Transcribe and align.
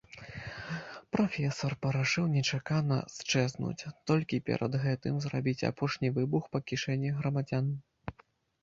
Прафесар 1.15 1.75
парашыў 1.83 2.25
нечакана 2.37 2.97
счэзнуць, 3.19 3.87
толькі 4.13 4.41
перад 4.49 4.79
гэтым 4.87 5.13
зрабіць 5.29 5.67
апошні 5.71 6.07
выбух 6.19 6.43
па 6.57 6.65
кішэнях 6.73 7.13
грамадзян. 7.23 7.65